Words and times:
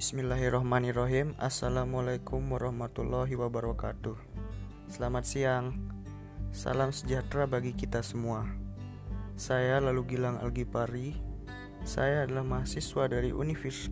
Bismillahirrahmanirrahim. 0.00 1.36
Assalamualaikum 1.36 2.40
warahmatullahi 2.56 3.36
wabarakatuh. 3.36 4.16
Selamat 4.88 5.28
siang. 5.28 5.76
Salam 6.56 6.88
sejahtera 6.88 7.44
bagi 7.44 7.76
kita 7.76 8.00
semua. 8.00 8.48
Saya 9.36 9.76
Lalu 9.76 10.16
Gilang 10.16 10.40
Algipari. 10.40 11.20
Saya 11.84 12.24
adalah 12.24 12.48
mahasiswa 12.48 13.12
dari 13.12 13.28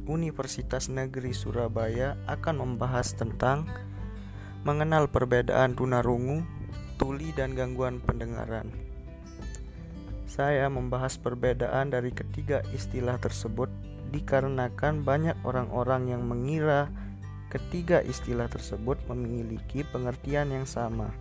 Universitas 0.08 0.88
Negeri 0.88 1.36
Surabaya 1.36 2.16
Akan 2.24 2.56
membahas 2.56 3.12
tentang 3.12 3.68
Mengenal 4.64 5.12
perbedaan 5.12 5.76
tunarungu, 5.76 6.40
tuli 6.96 7.36
dan 7.36 7.52
gangguan 7.52 8.00
pendengaran. 8.00 8.72
Saya 10.24 10.72
membahas 10.72 11.20
perbedaan 11.20 11.92
dari 11.92 12.16
ketiga 12.16 12.64
istilah 12.72 13.20
tersebut 13.20 13.68
dikarenakan 14.08 15.04
banyak 15.04 15.36
orang-orang 15.44 16.12
yang 16.12 16.22
mengira 16.24 16.88
ketiga 17.48 18.04
istilah 18.04 18.48
tersebut 18.48 19.00
memiliki 19.08 19.84
pengertian 19.88 20.52
yang 20.52 20.68
sama. 20.68 21.12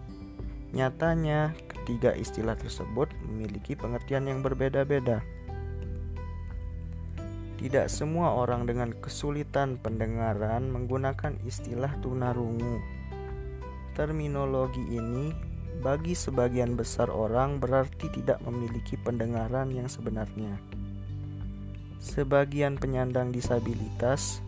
Nyatanya, 0.76 1.56
ketiga 1.72 2.12
istilah 2.12 2.60
tersebut 2.60 3.08
memiliki 3.24 3.80
pengertian 3.80 4.28
yang 4.28 4.44
berbeda-beda. 4.44 5.24
Tidak 7.58 7.90
semua 7.90 8.38
orang 8.38 8.70
dengan 8.70 8.94
kesulitan 9.02 9.82
pendengaran 9.82 10.70
menggunakan 10.70 11.40
istilah 11.48 11.90
tunarungu. 12.06 12.78
Terminologi 13.98 14.84
ini 14.94 15.34
bagi 15.82 16.14
sebagian 16.14 16.78
besar 16.78 17.10
orang 17.10 17.58
berarti 17.58 18.14
tidak 18.14 18.38
memiliki 18.46 18.94
pendengaran 19.02 19.74
yang 19.74 19.90
sebenarnya. 19.90 20.77
Sebagian 21.98 22.78
penyandang 22.78 23.34
disabilitas, 23.34 24.46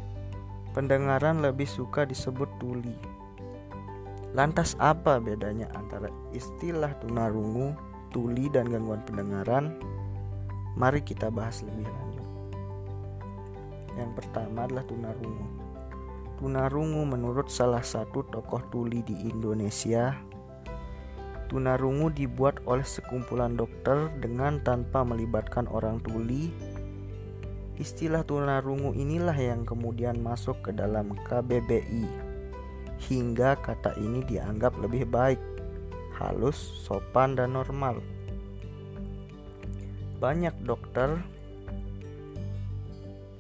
pendengaran 0.78 1.42
lebih 1.42 1.66
suka 1.66 2.06
disebut 2.06 2.46
tuli. 2.62 2.94
Lantas 4.38 4.78
apa 4.78 5.18
bedanya 5.18 5.66
antara 5.74 6.14
istilah 6.30 6.94
tunarungu, 7.02 7.74
tuli 8.14 8.54
dan 8.54 8.70
gangguan 8.70 9.02
pendengaran? 9.02 9.82
Mari 10.78 11.02
kita 11.02 11.34
bahas 11.34 11.66
lebih 11.66 11.90
lanjut. 11.90 12.30
Yang 13.98 14.12
pertama 14.22 14.70
adalah 14.70 14.86
tunarungu. 14.86 15.48
Tunarungu 16.38 17.04
menurut 17.04 17.50
salah 17.50 17.82
satu 17.84 18.24
tokoh 18.30 18.62
tuli 18.70 19.02
di 19.04 19.28
Indonesia 19.28 20.30
Tunarungu 21.50 22.14
dibuat 22.14 22.62
oleh 22.70 22.86
sekumpulan 22.86 23.58
dokter 23.58 24.14
dengan 24.22 24.62
tanpa 24.62 25.02
melibatkan 25.02 25.66
orang 25.74 25.98
tuli 26.06 26.54
Istilah 27.80 28.28
tunarungu 28.28 28.92
inilah 28.92 29.36
yang 29.40 29.64
kemudian 29.64 30.20
masuk 30.20 30.60
ke 30.68 30.72
dalam 30.76 31.16
KBBI 31.32 32.04
hingga 33.08 33.56
kata 33.56 33.96
ini 33.96 34.20
dianggap 34.28 34.76
lebih 34.84 35.08
baik, 35.08 35.40
halus, 36.20 36.60
sopan, 36.84 37.40
dan 37.40 37.56
normal. 37.56 38.04
Banyak 40.20 40.60
dokter 40.68 41.24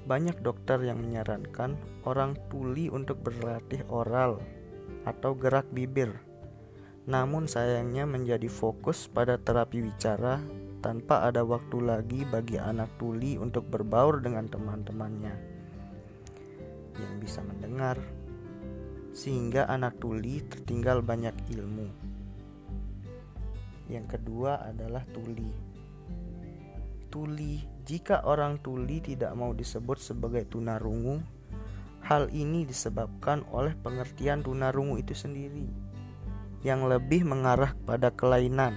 banyak 0.07 0.41
dokter 0.41 0.81
yang 0.81 1.03
menyarankan 1.05 1.77
orang 2.01 2.33
tuli 2.49 2.89
untuk 2.89 3.21
berlatih 3.21 3.85
oral 3.93 4.41
atau 5.05 5.37
gerak 5.37 5.69
bibir. 5.69 6.15
Namun 7.05 7.45
sayangnya 7.45 8.09
menjadi 8.09 8.49
fokus 8.49 9.05
pada 9.05 9.37
terapi 9.37 9.85
bicara 9.85 10.41
tanpa 10.79 11.27
ada 11.27 11.43
waktu 11.43 11.83
lagi 11.83 12.23
bagi 12.23 12.55
anak 12.55 12.95
tuli 12.95 13.35
untuk 13.35 13.67
berbaur 13.67 14.23
dengan 14.23 14.47
teman-temannya 14.47 15.35
yang 16.99 17.13
bisa 17.19 17.39
mendengar, 17.43 17.99
sehingga 19.15 19.67
anak 19.67 19.99
tuli 19.99 20.43
tertinggal 20.47 21.03
banyak 21.03 21.35
ilmu. 21.51 21.87
Yang 23.91 24.19
kedua 24.19 24.67
adalah 24.67 25.03
tuli. 25.11 25.51
Tuli, 27.09 27.63
jika 27.83 28.21
orang 28.21 28.61
tuli 28.61 29.01
tidak 29.01 29.33
mau 29.33 29.49
disebut 29.55 29.97
sebagai 29.97 30.45
tunarungu, 30.45 31.19
hal 32.05 32.29
ini 32.29 32.63
disebabkan 32.63 33.43
oleh 33.49 33.73
pengertian 33.75 34.45
tunarungu 34.45 35.01
itu 35.01 35.17
sendiri 35.17 35.89
yang 36.59 36.85
lebih 36.91 37.23
mengarah 37.23 37.71
pada 37.87 38.11
kelainan 38.11 38.75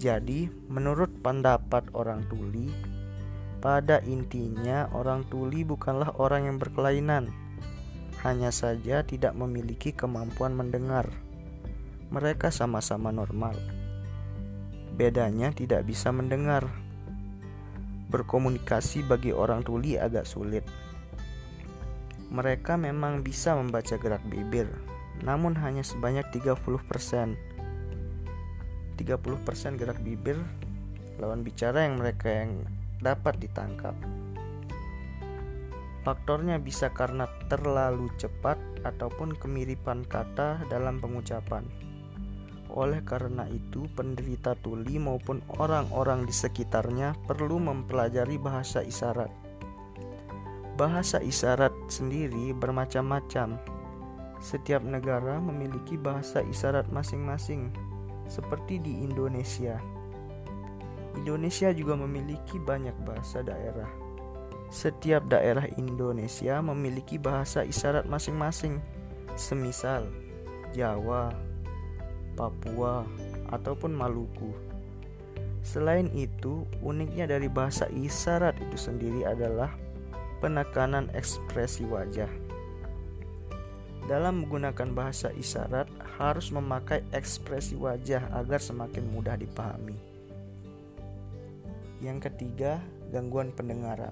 jadi, 0.00 0.48
menurut 0.72 1.12
pendapat 1.20 1.84
orang 1.92 2.24
tuli, 2.32 2.72
pada 3.60 4.00
intinya 4.08 4.88
orang 4.96 5.28
tuli 5.28 5.60
bukanlah 5.60 6.16
orang 6.16 6.48
yang 6.48 6.56
berkelainan, 6.56 7.28
hanya 8.24 8.48
saja 8.48 9.04
tidak 9.04 9.36
memiliki 9.36 9.92
kemampuan 9.92 10.56
mendengar. 10.56 11.04
Mereka 12.08 12.48
sama-sama 12.48 13.12
normal. 13.12 13.52
Bedanya 14.96 15.52
tidak 15.52 15.84
bisa 15.84 16.08
mendengar. 16.08 16.64
Berkomunikasi 18.08 19.04
bagi 19.04 19.36
orang 19.36 19.60
tuli 19.60 20.00
agak 20.00 20.24
sulit. 20.24 20.64
Mereka 22.32 22.80
memang 22.80 23.20
bisa 23.20 23.52
membaca 23.52 24.00
gerak 24.00 24.24
bibir, 24.32 24.72
namun 25.20 25.52
hanya 25.60 25.84
sebanyak 25.84 26.24
30%. 26.32 27.49
30% 29.00 29.80
gerak 29.80 30.04
bibir 30.04 30.36
lawan 31.16 31.40
bicara 31.40 31.88
yang 31.88 31.96
mereka 31.96 32.28
yang 32.28 32.68
dapat 33.00 33.40
ditangkap. 33.40 33.96
Faktornya 36.04 36.60
bisa 36.60 36.92
karena 36.92 37.28
terlalu 37.48 38.12
cepat 38.20 38.56
ataupun 38.84 39.36
kemiripan 39.36 40.04
kata 40.04 40.64
dalam 40.68 41.00
pengucapan. 41.00 41.64
Oleh 42.72 43.04
karena 43.04 43.44
itu, 43.50 43.84
penderita 43.92 44.56
tuli 44.56 44.96
maupun 44.96 45.44
orang-orang 45.60 46.24
di 46.24 46.32
sekitarnya 46.32 47.18
perlu 47.28 47.60
mempelajari 47.60 48.40
bahasa 48.40 48.80
isyarat. 48.80 49.28
Bahasa 50.80 51.20
isyarat 51.20 51.72
sendiri 51.92 52.56
bermacam-macam. 52.56 53.60
Setiap 54.40 54.80
negara 54.80 55.36
memiliki 55.36 56.00
bahasa 56.00 56.40
isyarat 56.40 56.88
masing-masing 56.88 57.89
seperti 58.30 58.78
di 58.78 59.02
Indonesia. 59.02 59.76
Indonesia 61.18 61.74
juga 61.74 61.98
memiliki 61.98 62.62
banyak 62.62 62.94
bahasa 63.02 63.42
daerah. 63.42 63.90
Setiap 64.70 65.26
daerah 65.26 65.66
Indonesia 65.74 66.62
memiliki 66.62 67.18
bahasa 67.18 67.66
isyarat 67.66 68.06
masing-masing, 68.06 68.78
semisal 69.34 70.06
Jawa, 70.70 71.34
Papua, 72.38 73.02
ataupun 73.50 73.90
Maluku. 73.90 74.54
Selain 75.66 76.06
itu, 76.14 76.64
uniknya 76.80 77.26
dari 77.26 77.50
bahasa 77.50 77.90
isyarat 77.90 78.56
itu 78.62 78.78
sendiri 78.78 79.26
adalah 79.26 79.74
penekanan 80.38 81.10
ekspresi 81.12 81.84
wajah. 81.84 82.30
Dalam 84.10 84.42
menggunakan 84.42 84.90
bahasa 84.90 85.30
isyarat 85.30 85.86
harus 86.18 86.50
memakai 86.50 87.06
ekspresi 87.14 87.78
wajah 87.78 88.26
agar 88.34 88.58
semakin 88.58 89.06
mudah 89.06 89.38
dipahami. 89.38 89.94
Yang 92.02 92.26
ketiga, 92.26 92.82
gangguan 93.14 93.54
pendengaran. 93.54 94.10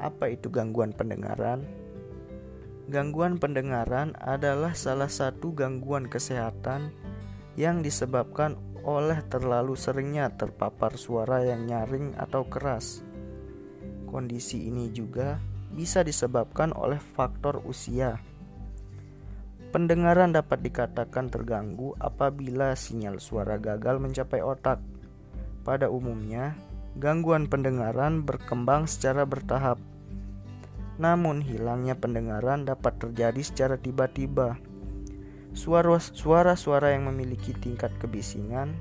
Apa 0.00 0.32
itu 0.32 0.48
gangguan 0.48 0.96
pendengaran? 0.96 1.60
Gangguan 2.88 3.36
pendengaran 3.36 4.16
adalah 4.16 4.72
salah 4.72 5.12
satu 5.12 5.52
gangguan 5.52 6.08
kesehatan 6.08 6.88
yang 7.60 7.84
disebabkan 7.84 8.56
oleh 8.80 9.20
terlalu 9.28 9.76
seringnya 9.76 10.32
terpapar 10.40 10.96
suara 10.96 11.44
yang 11.44 11.68
nyaring 11.68 12.16
atau 12.16 12.48
keras. 12.48 13.04
Kondisi 14.08 14.72
ini 14.72 14.88
juga 14.88 15.36
bisa 15.68 16.00
disebabkan 16.00 16.72
oleh 16.72 16.96
faktor 16.96 17.60
usia 17.68 18.16
Pendengaran 19.74 20.30
dapat 20.30 20.62
dikatakan 20.62 21.34
terganggu 21.34 21.98
apabila 21.98 22.78
sinyal 22.78 23.18
suara 23.18 23.58
gagal 23.58 23.98
mencapai 23.98 24.38
otak. 24.38 24.78
Pada 25.66 25.90
umumnya, 25.90 26.54
gangguan 26.94 27.50
pendengaran 27.50 28.22
berkembang 28.22 28.86
secara 28.86 29.26
bertahap. 29.26 29.82
Namun, 31.02 31.42
hilangnya 31.42 31.98
pendengaran 31.98 32.62
dapat 32.62 33.02
terjadi 33.02 33.42
secara 33.42 33.74
tiba-tiba. 33.74 34.62
Suara-suara 35.58 36.94
yang 36.94 37.10
memiliki 37.10 37.50
tingkat 37.58 37.90
kebisingan 37.98 38.78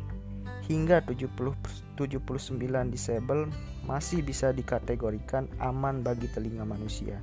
hingga 0.69 1.01
70 1.01 1.57
79 1.97 2.93
disable 2.93 3.49
masih 3.89 4.21
bisa 4.21 4.53
dikategorikan 4.53 5.49
aman 5.57 6.05
bagi 6.05 6.29
telinga 6.29 6.69
manusia. 6.69 7.17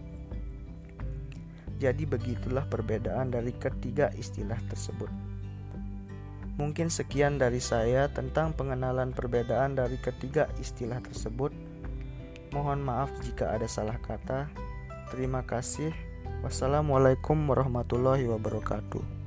Jadi 1.81 2.05
begitulah 2.05 2.69
perbedaan 2.69 3.33
dari 3.33 3.57
ketiga 3.57 4.13
istilah 4.13 4.61
tersebut. 4.69 5.09
Mungkin 6.61 6.93
sekian 6.93 7.41
dari 7.41 7.57
saya 7.57 8.13
tentang 8.13 8.53
pengenalan 8.53 9.17
perbedaan 9.17 9.81
dari 9.81 9.97
ketiga 9.97 10.45
istilah 10.61 11.01
tersebut. 11.01 11.57
Mohon 12.53 12.85
maaf 12.85 13.09
jika 13.25 13.57
ada 13.57 13.65
salah 13.65 13.97
kata. 13.97 14.45
Terima 15.09 15.41
kasih. 15.41 15.89
Wassalamualaikum 16.45 17.49
warahmatullahi 17.49 18.29
wabarakatuh. 18.29 19.20